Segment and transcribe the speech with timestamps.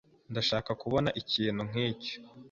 [0.31, 2.15] Ndashaka kubona ikintu nkicyo.